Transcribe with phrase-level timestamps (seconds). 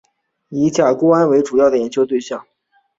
[0.49, 2.43] 以甲钴胺为主要的研究对象。